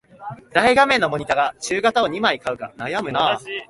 [0.51, 3.39] 大画面のモニタか中型を二枚買うか悩むな